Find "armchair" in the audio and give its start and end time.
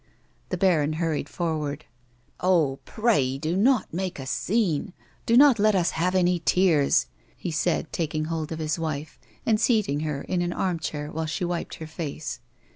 10.53-11.11